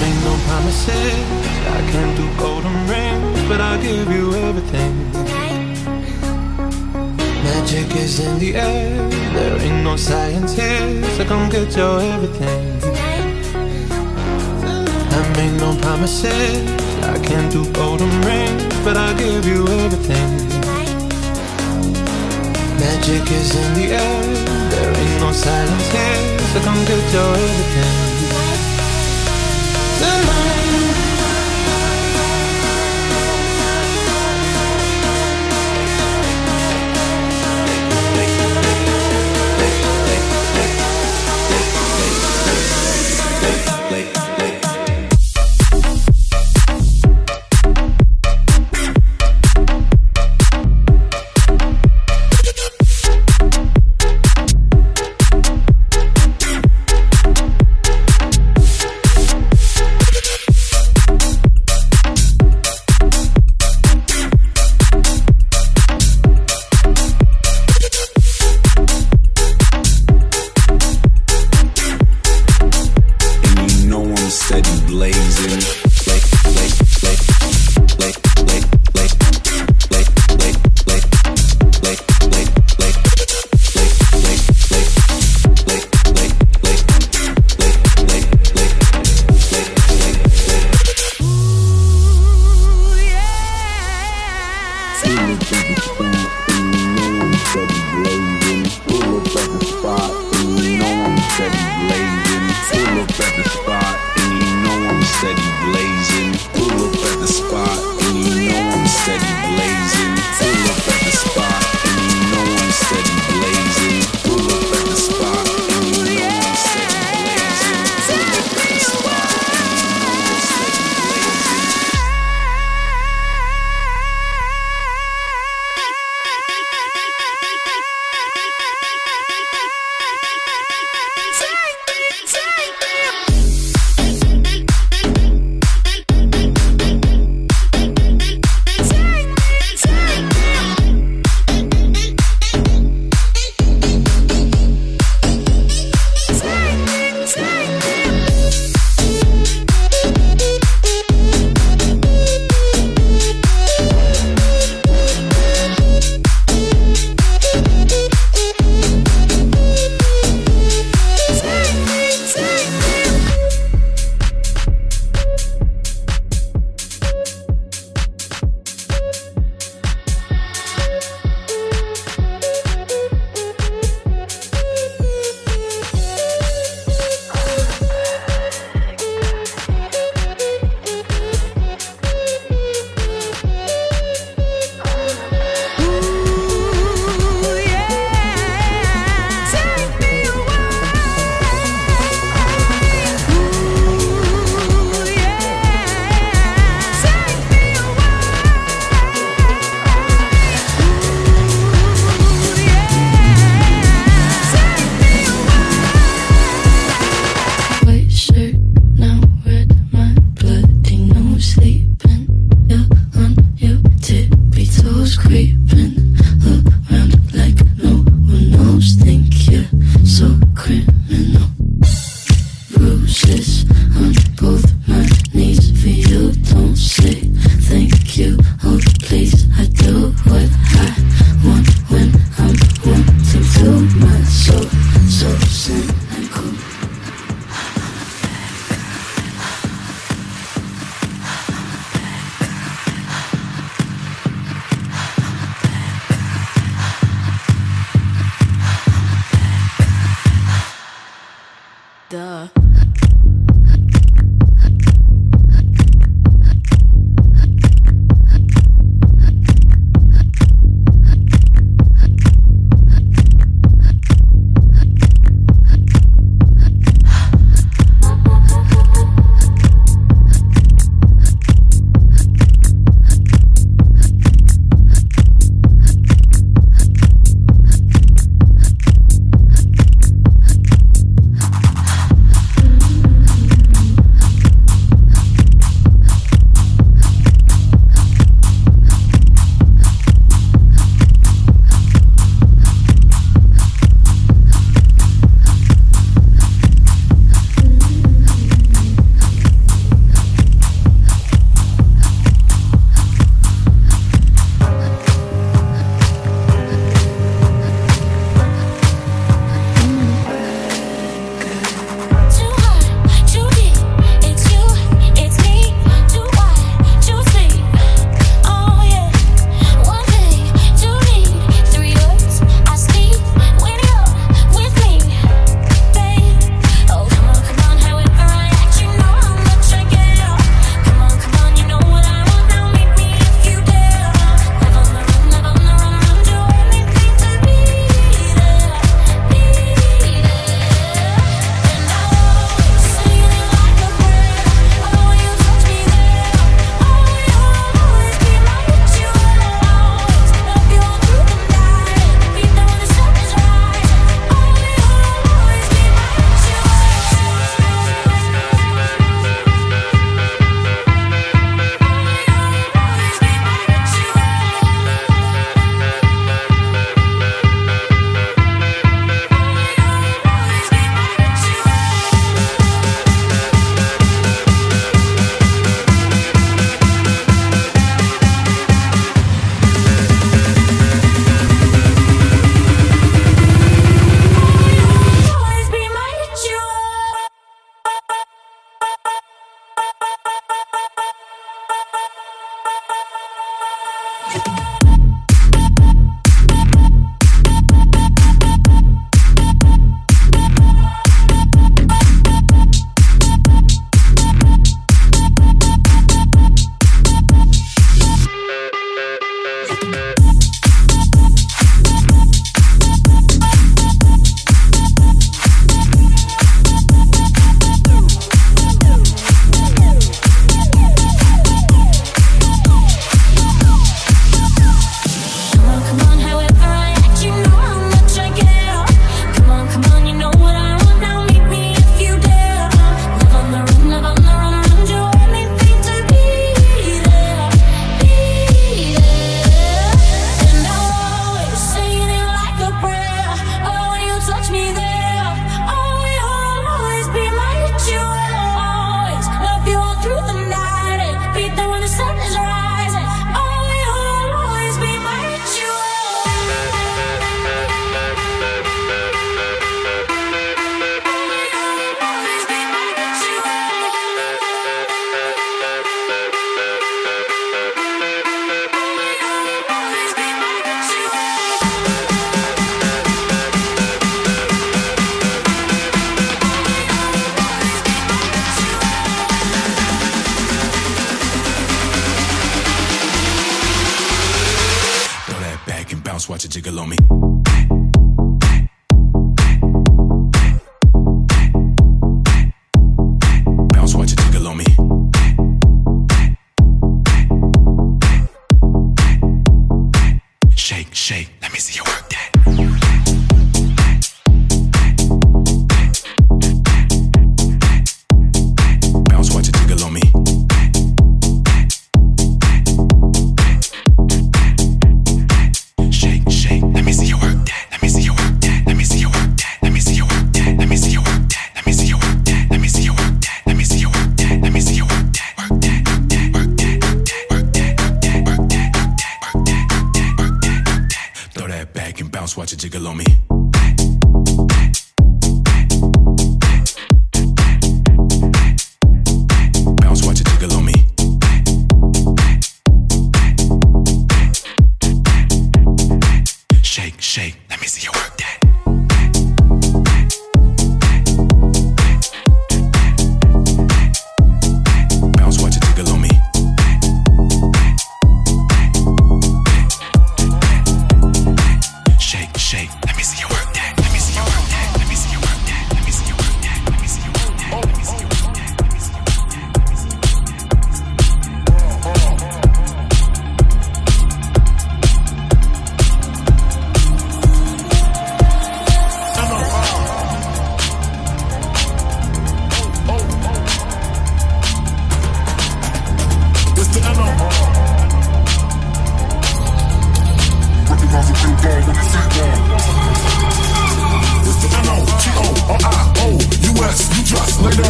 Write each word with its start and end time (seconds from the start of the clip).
Make 0.00 0.18
no 0.24 0.34
promises, 0.46 1.14
I 1.78 1.80
can't 1.90 2.16
do 2.16 2.26
golden 2.38 2.76
rings, 2.88 3.48
but 3.48 3.60
I'll 3.60 3.80
give 3.80 4.10
you 4.10 4.34
everything. 4.34 4.94
Magic 7.44 7.96
is 7.96 8.20
in 8.20 8.38
the 8.38 8.56
air, 8.56 9.08
there 9.34 9.58
ain't 9.60 9.84
no 9.84 9.96
science 9.96 10.54
here, 10.54 11.02
so 11.16 11.24
come 11.24 11.48
get 11.50 11.76
your 11.76 12.00
everything. 12.00 12.80
I 15.16 15.22
make 15.36 15.54
no 15.60 15.76
promises. 15.80 16.86
I 17.02 17.18
can't 17.18 17.50
do 17.52 17.64
golden 17.72 18.10
rings, 18.22 18.62
but 18.84 18.96
I'll 18.96 19.16
give 19.16 19.46
you 19.46 19.66
everything. 19.68 20.48
Magic 22.80 23.30
is 23.30 23.54
in 23.54 23.74
the 23.74 23.86
air. 23.94 24.22
There 24.70 24.96
ain't 24.96 25.20
no 25.20 25.32
silence 25.32 25.90
here, 25.92 26.38
so 26.52 26.60
come 26.60 26.84
get 26.84 27.12
your 27.14 27.34
everything. 27.34 28.05
Duh. 95.48 96.45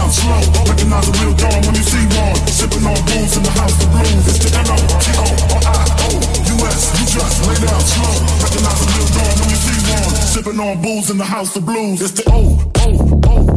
down 0.06 0.12
slow. 0.12 0.64
Recognize 0.70 1.08
a 1.08 1.12
real 1.22 1.34
dawn 1.34 1.60
when 1.66 1.74
you 1.74 1.82
see 1.82 2.04
one. 2.18 2.36
Sipping 2.46 2.86
on 2.86 2.98
booze 3.06 3.36
in 3.36 3.42
the 3.42 3.50
house 3.50 3.82
of 3.82 3.90
blues. 3.90 4.26
It's 4.26 4.38
the 4.38 4.50
N 4.58 4.66
O 4.70 4.76
T 5.02 5.06
O 5.18 5.26
R 5.54 5.62
I 5.66 5.84
O 6.06 6.10
U 6.52 6.66
S. 6.66 6.82
You 6.98 7.06
just 7.06 7.46
lay 7.46 7.58
down 7.66 7.80
slow. 7.80 8.14
Recognize 8.42 8.80
a 8.82 8.88
real 8.94 9.08
dawn 9.16 9.34
when 9.40 9.48
you 9.50 9.56
see 9.56 9.78
one. 9.90 10.14
Sipping 10.14 10.60
on 10.60 10.82
booze 10.82 11.10
in 11.10 11.18
the 11.18 11.24
house 11.24 11.56
of 11.56 11.66
blues. 11.66 12.00
It's 12.02 12.12
the 12.12 12.24
O 12.30 12.58
O 12.76 13.20
O. 13.26 13.55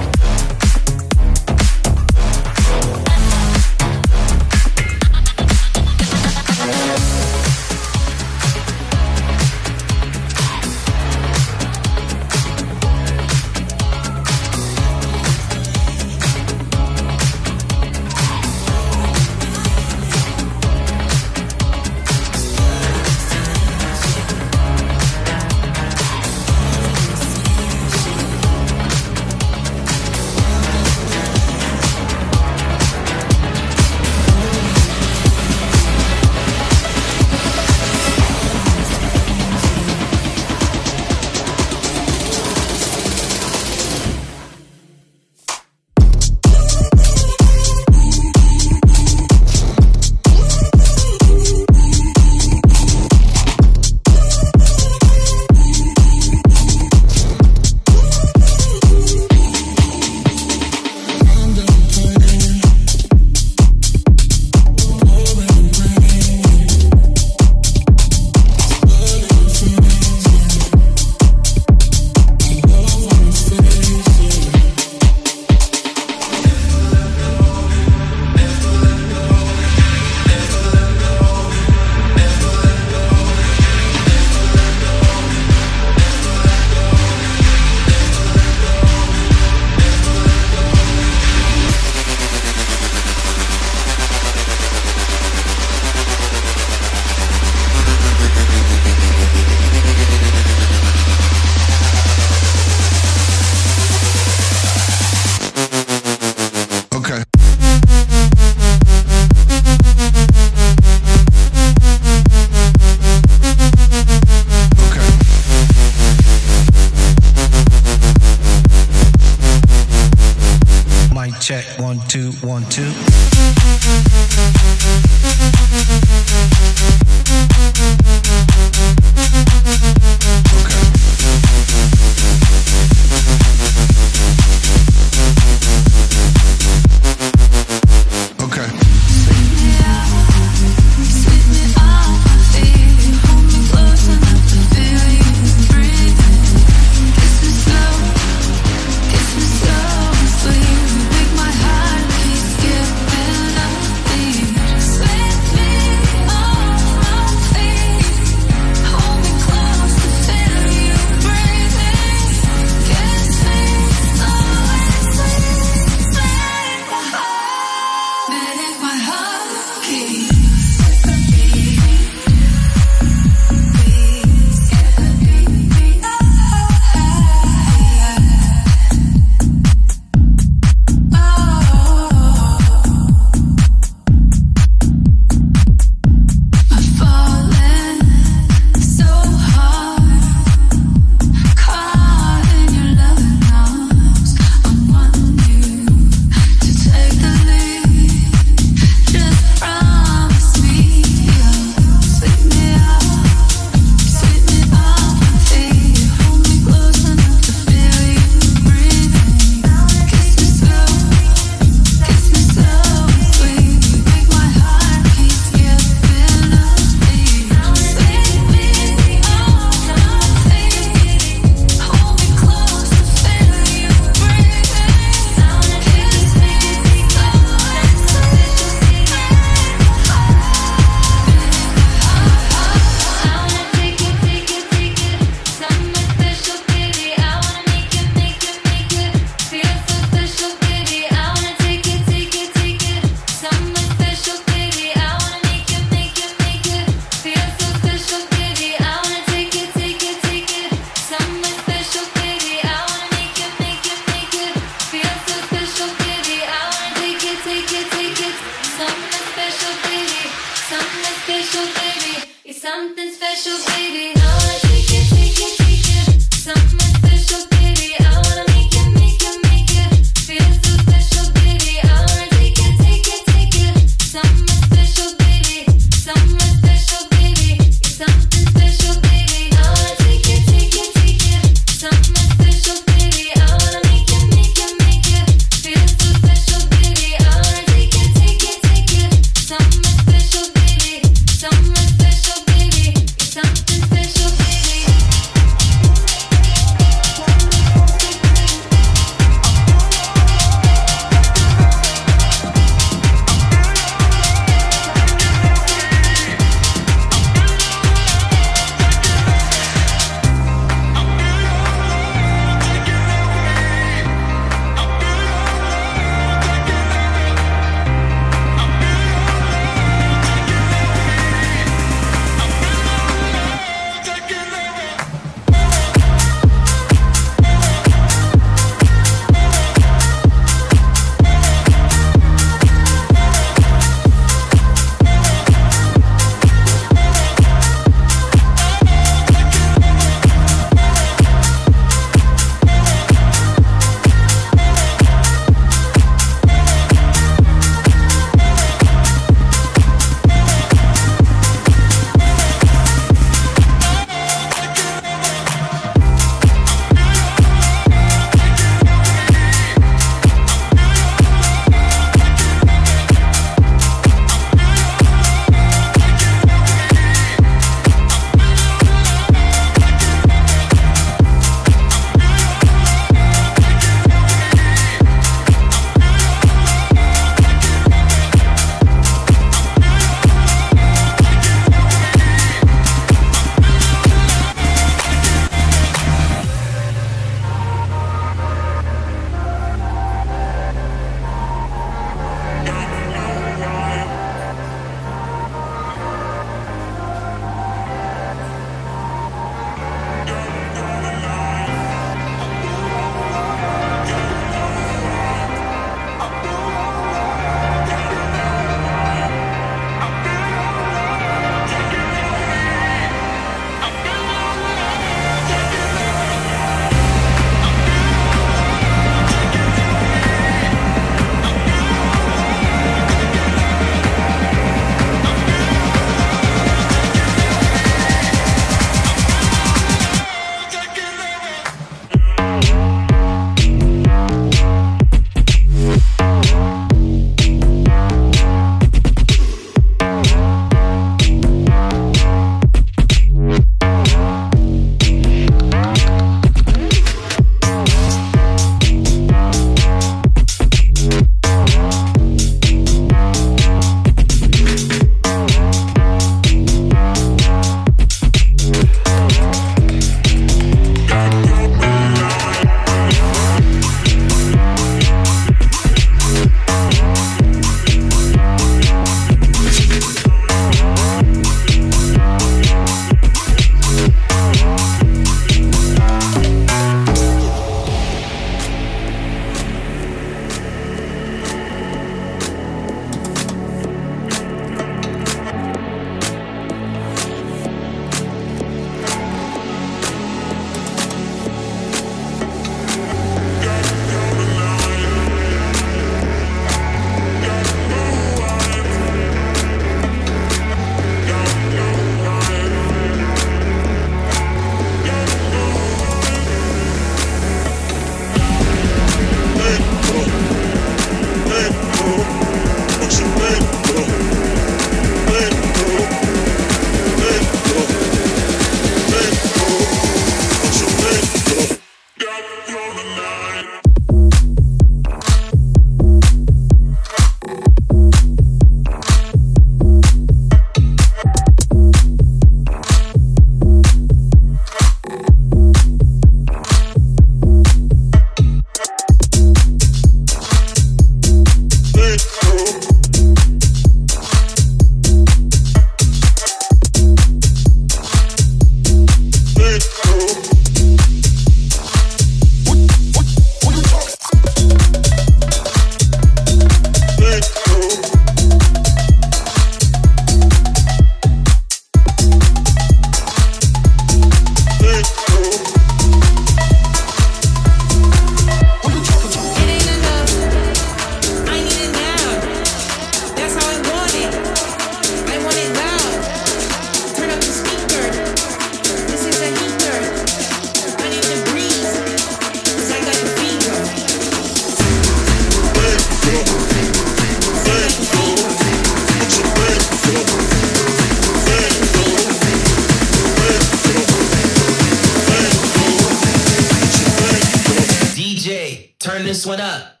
this 599.41 599.47
one 599.47 599.59
up. 599.59 600.00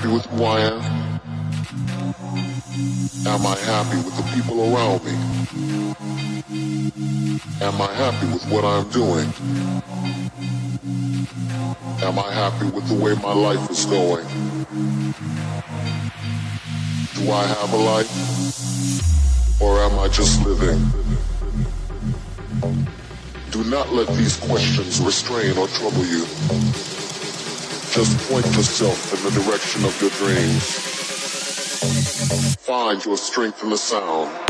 Happy 0.00 0.14
with 0.14 0.24
who 0.26 0.44
I 0.44 0.60
am? 0.60 0.80
Am 3.26 3.46
I 3.46 3.56
happy 3.58 3.96
with 3.98 4.16
the 4.16 4.22
people 4.34 4.74
around 4.74 5.04
me? 5.04 5.12
Am 7.60 7.82
I 7.82 7.92
happy 7.92 8.26
with 8.32 8.44
what 8.50 8.64
I'm 8.64 8.88
doing? 8.88 9.30
Am 12.02 12.18
I 12.18 12.32
happy 12.32 12.70
with 12.70 12.88
the 12.88 12.94
way 12.94 13.14
my 13.16 13.34
life 13.34 13.70
is 13.70 13.84
going? 13.84 14.26
Do 17.16 17.30
I 17.30 17.44
have 17.44 17.72
a 17.74 17.76
life? 17.76 18.10
Or 19.60 19.80
am 19.80 19.98
I 19.98 20.08
just 20.08 20.42
living? 20.46 20.80
Do 23.50 23.64
not 23.64 23.92
let 23.92 24.08
these 24.16 24.38
questions 24.38 24.98
restrain 25.00 25.58
or 25.58 25.68
trouble 25.68 26.06
you. 26.06 26.24
Just 27.92 28.16
point 28.30 28.46
yourself 28.54 29.12
in 29.12 29.24
the 29.24 29.42
direction 29.42 29.84
of 29.84 30.00
your 30.00 30.10
dreams. 30.10 30.64
Find 32.58 33.04
your 33.04 33.16
strength 33.16 33.64
in 33.64 33.70
the 33.70 33.78
sound. 33.78 34.49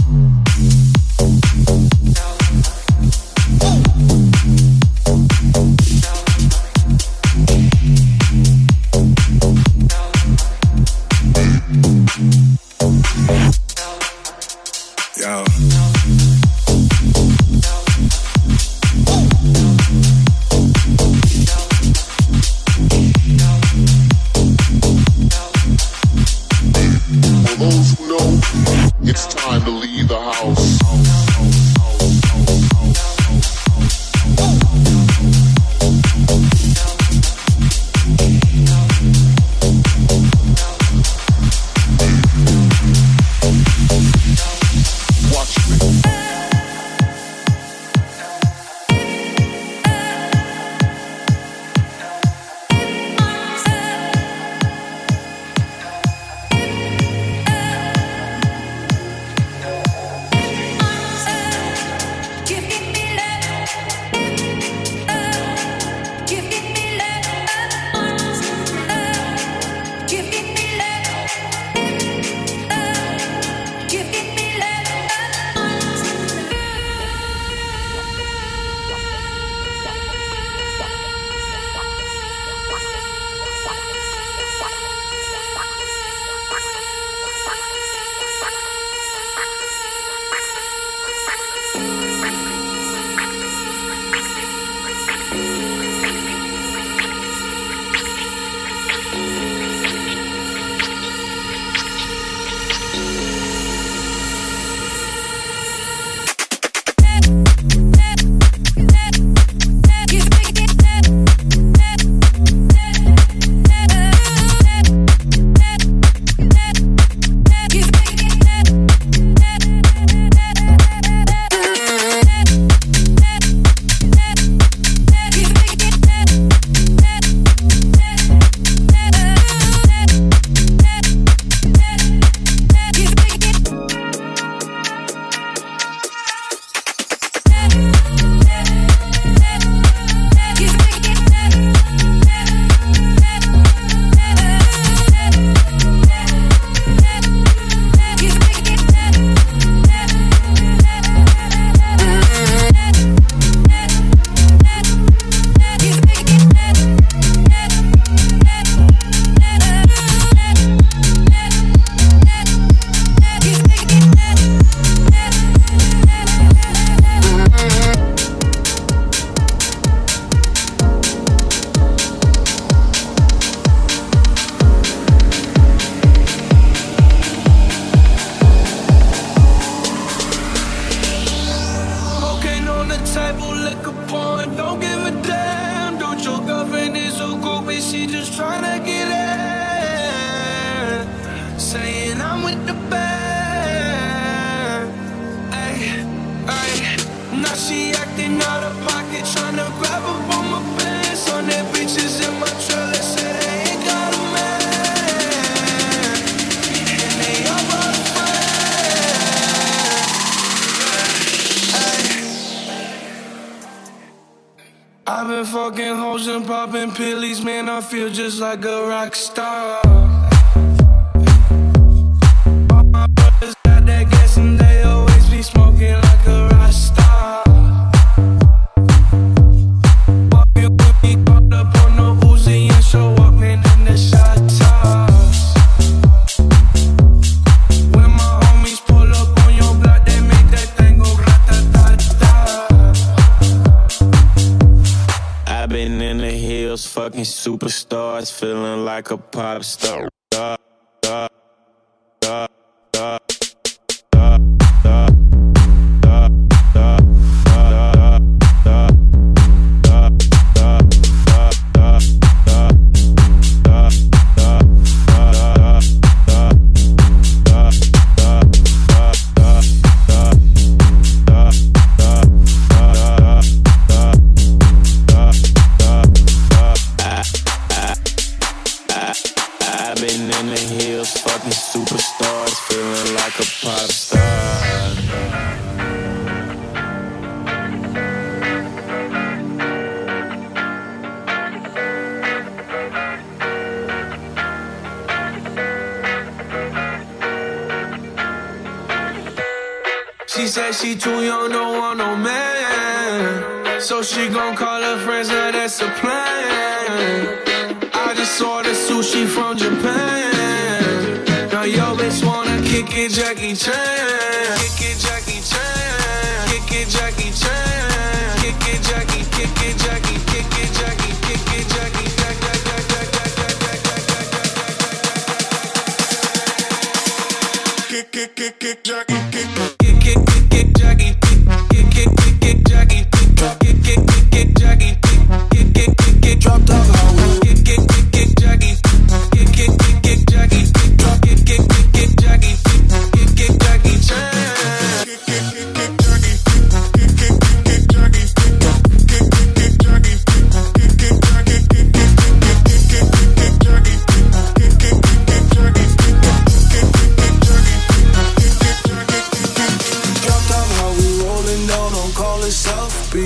fucking 247.24 247.58
superstars, 247.58 248.32
feeling 248.32 248.84
like 248.84 249.10
a 249.10 249.16
pop 249.16 249.64
star. 249.64 250.08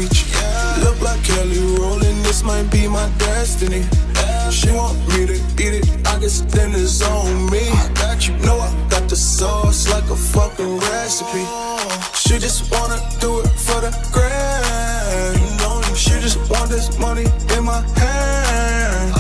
reach. 0.05 0.25
Look 0.83 1.01
like 1.01 1.23
Kelly 1.25 1.59
Rowland, 1.79 2.25
this 2.25 2.43
might 2.43 2.71
be 2.71 2.89
my 2.89 3.09
destiny. 3.19 3.85
She 4.51 4.71
want 4.71 4.99
me 5.09 5.27
to 5.27 5.35
eat 5.35 5.75
it, 5.81 6.07
I 6.07 6.19
guess 6.21 6.41
then 6.43 6.73
it's 6.75 7.03
on 7.03 7.51
me. 7.51 7.69
I 7.71 7.91
got 7.95 8.27
You 8.27 8.37
know 8.39 8.59
I 8.59 8.71
got 8.89 9.09
the 9.09 9.17
sauce 9.17 9.89
like 9.91 10.09
a 10.11 10.17
fucking 10.17 10.79
recipe. 10.79 11.45
She 12.15 12.39
just 12.39 12.71
wanna 12.73 12.99
do 13.21 13.41
it 13.41 13.51
for 13.67 13.81
the 13.81 13.93
grand. 14.13 15.97
She 15.97 16.15
just 16.21 16.39
want 16.51 16.71
this 16.71 16.99
money 16.99 17.27
in 17.57 17.65
my 17.65 17.81
hand. 17.99 19.15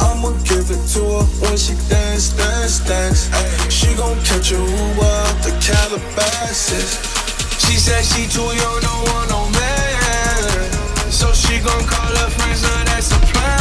I'ma 0.00 0.30
give 0.44 0.70
it 0.70 0.82
to 0.94 1.02
her 1.14 1.24
when 1.42 1.56
she 1.56 1.74
dance, 1.88 2.30
dance, 2.30 2.80
dance. 2.80 3.30
She 3.68 3.94
gon' 3.94 4.18
catch 4.24 4.52
a 4.52 4.58
Uber 4.58 5.12
out 5.26 5.36
the 5.44 5.52
Calabasas. 5.60 7.18
She 7.64 7.76
said 7.76 8.02
she 8.02 8.26
too 8.26 8.42
young, 8.42 8.80
don't 8.80 9.02
want 9.08 9.30
no 9.30 9.40
man. 9.50 10.07
So 11.10 11.32
she 11.32 11.58
gon' 11.58 11.84
call 11.86 12.14
her 12.16 12.30
friends, 12.30 12.62
now 12.62 12.84
that's 12.84 13.08
the 13.08 13.18
plan. 13.32 13.58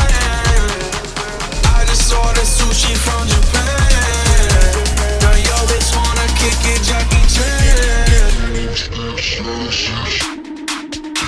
I 1.73 1.85
just 1.87 2.13
ordered 2.13 2.45
sushi 2.45 2.93
from 2.95 3.27
Japan. 3.27 4.73
Now 5.21 5.31
yo 5.31 5.55
bitch 5.65 5.95
wanna 5.95 6.27
kick 6.37 6.59
it, 6.73 6.83
Jackie 6.83 7.25
Chan. 7.33 8.75
She 8.77 9.41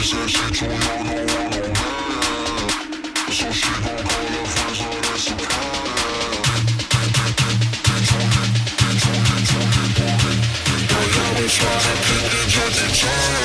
said 0.03 0.29
she 0.29 0.45
too 0.53 0.67
young, 0.67 1.07
don't 1.07 1.49
want 1.51 1.71
man. 1.73 2.19
So 3.31 3.47
she 3.51 3.71
gon' 3.79 3.97
call 4.03 4.27
her 4.27 4.45
friends, 4.53 4.79
now 4.79 4.95
that's 5.01 5.25
the 5.25 5.35
plan. 5.39 5.79
Now 10.89 11.03
wanna 11.63 11.93
kick 12.05 12.33
it, 12.37 12.47
Jackie 12.49 12.91
Chan. 12.93 13.38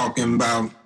Talking 0.00 0.34
about? 0.36 0.79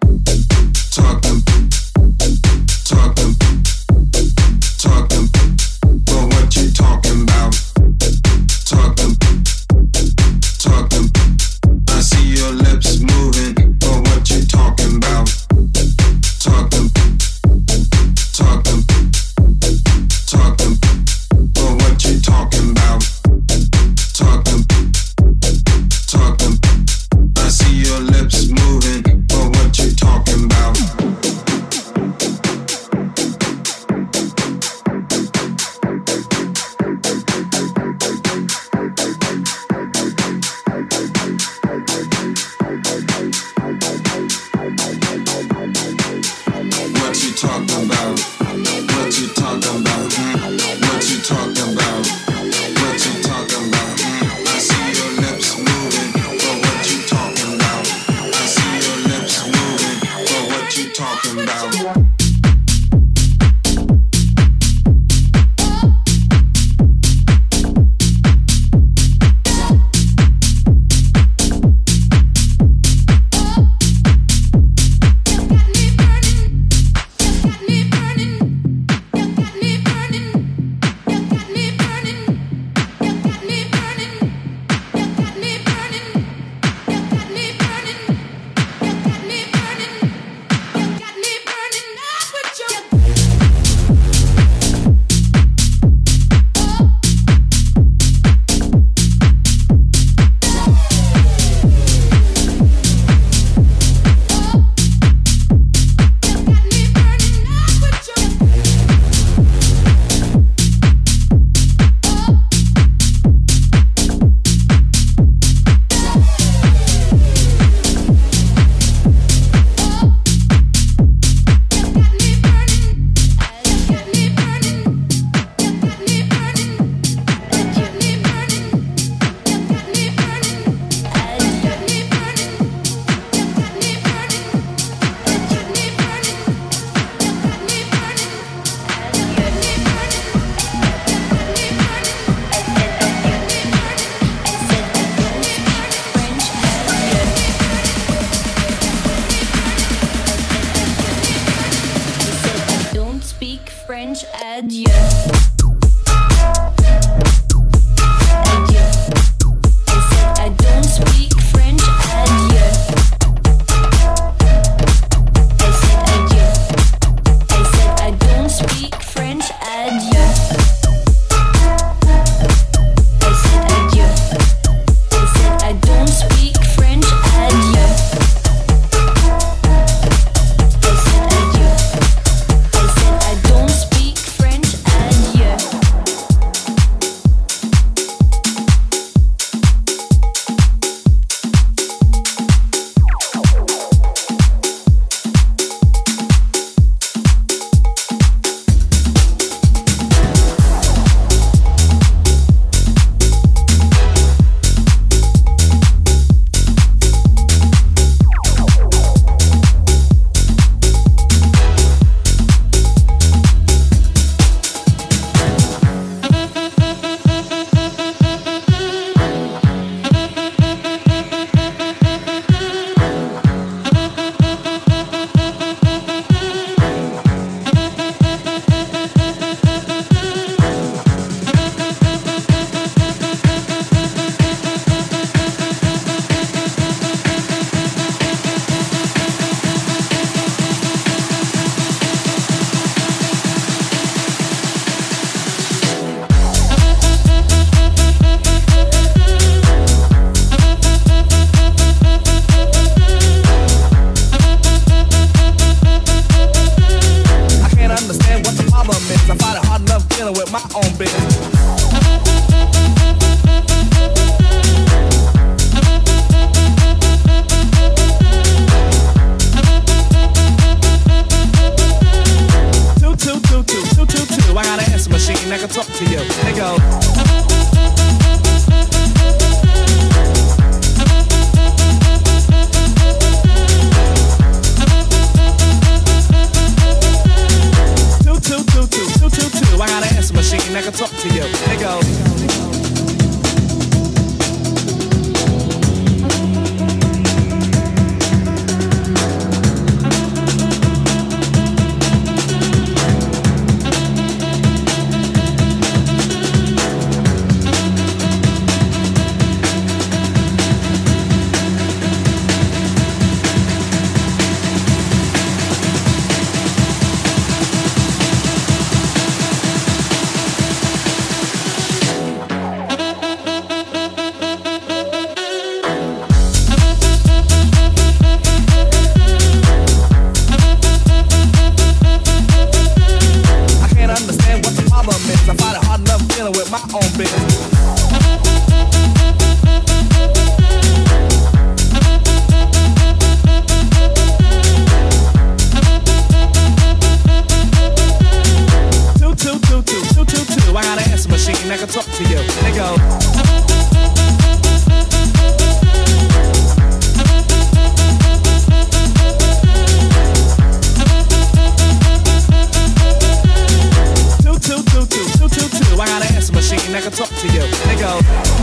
I 366.94 367.00
can 367.00 367.10
talk 367.10 367.28
to 367.28 367.48
you. 367.48 367.60
Nigga. 367.88 368.53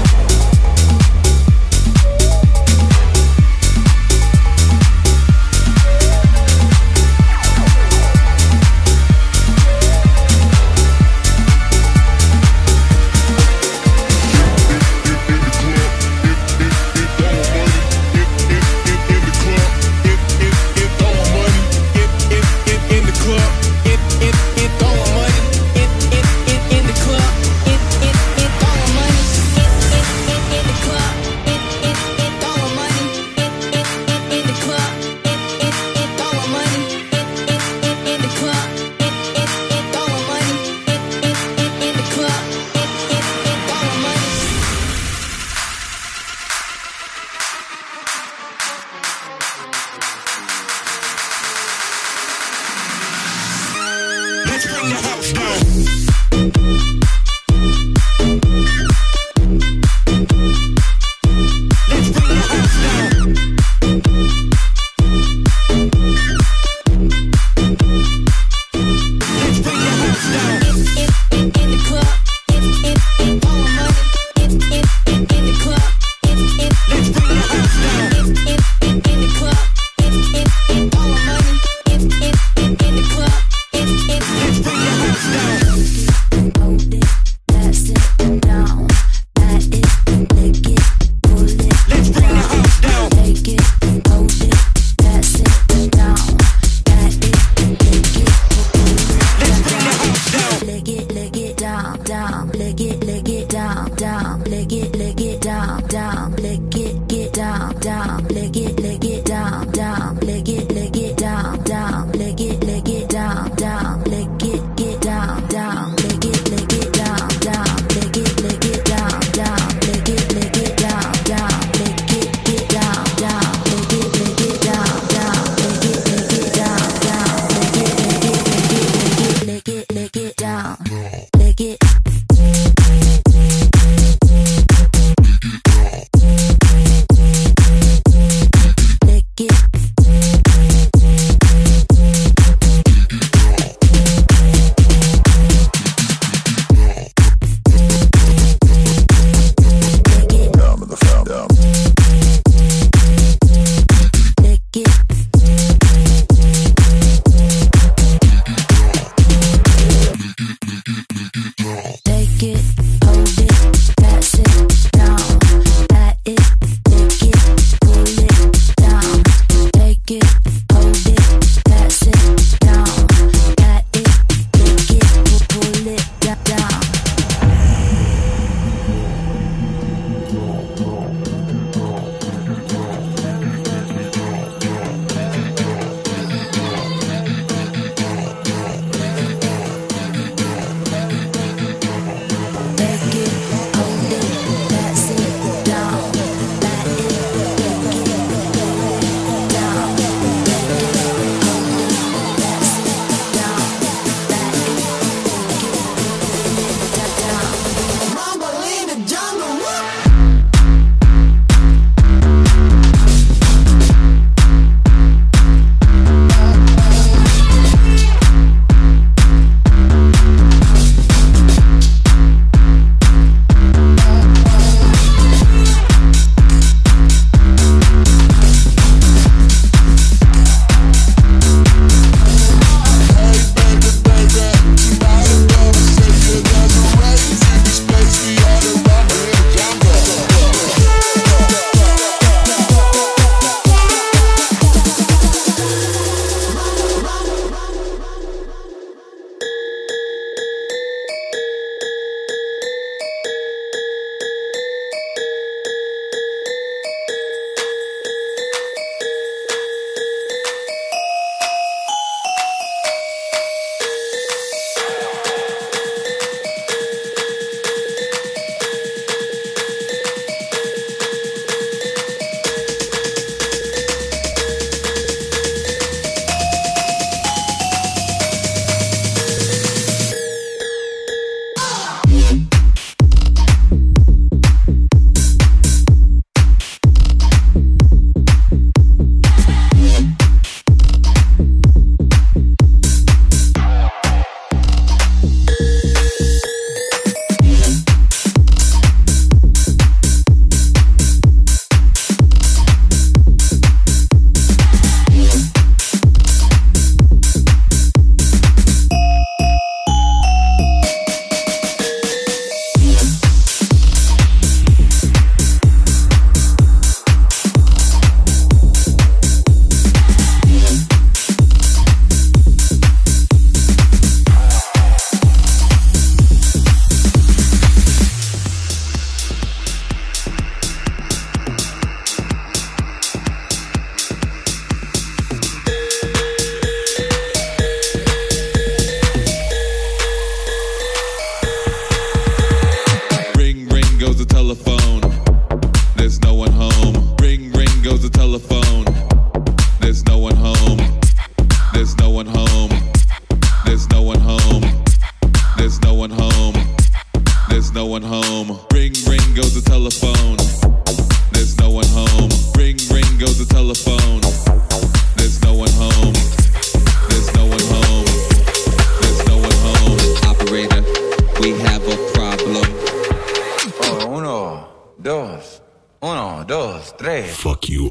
Dos, 375.02 375.62
uno, 376.00 376.44
dos, 376.46 376.96
tres. 376.98 377.36
Fuck 377.38 377.70
you. 377.70 377.90